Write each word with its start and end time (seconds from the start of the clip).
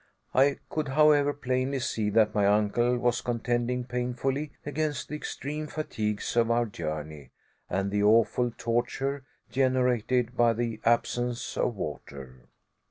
I 0.33 0.57
could, 0.67 0.87
however, 0.87 1.31
plainly 1.31 1.77
see 1.79 2.09
that 2.09 2.33
my 2.33 2.47
uncle 2.47 2.97
was 2.97 3.21
contending 3.21 3.83
painfully 3.83 4.51
against 4.65 5.09
the 5.09 5.15
extreme 5.15 5.67
fatigues 5.67 6.35
of 6.35 6.49
our 6.49 6.65
journey, 6.65 7.29
and 7.69 7.91
the 7.91 8.01
awful 8.01 8.51
torture 8.57 9.23
generated 9.51 10.35
by 10.35 10.53
the 10.53 10.79
absence 10.85 11.55
of 11.55 11.75
water. 11.75 12.47